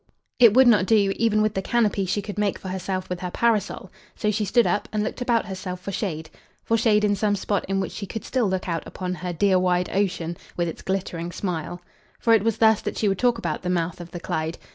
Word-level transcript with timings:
It 0.39 0.55
would 0.55 0.65
not 0.67 0.87
do, 0.87 1.13
even 1.17 1.43
with 1.43 1.53
the 1.53 1.61
canopy 1.61 2.07
she 2.07 2.23
could 2.23 2.39
make 2.39 2.57
for 2.57 2.69
herself 2.69 3.07
with 3.07 3.19
her 3.19 3.29
parasol. 3.29 3.91
So 4.15 4.31
she 4.31 4.45
stood 4.45 4.65
up 4.65 4.89
and 4.91 5.03
looked 5.03 5.21
about 5.21 5.45
herself 5.45 5.79
for 5.79 5.91
shade; 5.91 6.31
for 6.63 6.75
shade 6.75 7.03
in 7.03 7.15
some 7.15 7.35
spot 7.35 7.65
in 7.67 7.79
which 7.79 7.91
she 7.91 8.07
could 8.07 8.25
still 8.25 8.49
look 8.49 8.67
out 8.67 8.81
upon 8.87 9.13
"her 9.13 9.31
dear 9.31 9.59
wide 9.59 9.91
ocean, 9.93 10.37
with 10.57 10.67
its 10.67 10.81
glittering 10.81 11.31
smile." 11.31 11.83
For 12.17 12.33
it 12.33 12.43
was 12.43 12.57
thus 12.57 12.81
that 12.81 12.97
she 12.97 13.07
would 13.07 13.19
talk 13.19 13.37
about 13.37 13.61
the 13.61 13.69
mouth 13.69 14.01
of 14.01 14.09
the 14.09 14.19
Clyde. 14.19 14.57